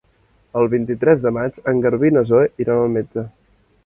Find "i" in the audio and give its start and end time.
2.13-2.15